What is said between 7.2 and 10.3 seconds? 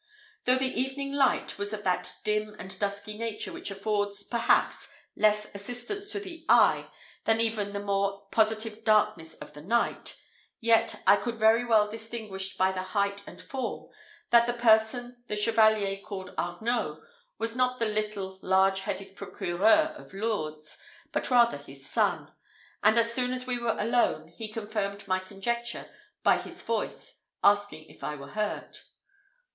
than even the more positive darkness of the night,